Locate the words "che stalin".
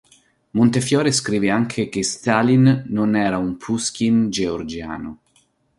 1.87-2.85